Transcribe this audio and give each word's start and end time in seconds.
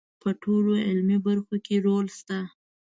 په 0.21 0.29
ټولو 0.41 0.71
علمي 0.87 1.17
برخو 1.27 1.55
کې 1.65 1.75
یې 1.77 1.83
رول 1.85 2.07
شته. 2.17 2.39